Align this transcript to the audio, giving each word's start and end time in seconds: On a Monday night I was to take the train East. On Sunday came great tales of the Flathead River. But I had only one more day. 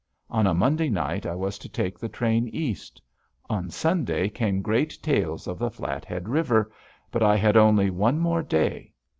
On 0.31 0.47
a 0.47 0.55
Monday 0.55 0.89
night 0.89 1.27
I 1.27 1.35
was 1.35 1.59
to 1.59 1.69
take 1.69 1.99
the 1.99 2.09
train 2.09 2.47
East. 2.47 2.99
On 3.51 3.69
Sunday 3.69 4.29
came 4.29 4.63
great 4.63 4.97
tales 5.03 5.45
of 5.45 5.59
the 5.59 5.69
Flathead 5.69 6.27
River. 6.27 6.71
But 7.11 7.21
I 7.21 7.35
had 7.35 7.55
only 7.55 7.91
one 7.91 8.17
more 8.17 8.41
day. 8.41 8.93